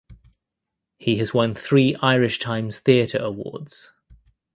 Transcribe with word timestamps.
He 0.97 1.17
has 1.17 1.31
won 1.31 1.53
three 1.53 1.95
Irish 1.97 2.39
Times 2.39 2.79
Theatre 2.79 3.19
awards. 3.19 3.91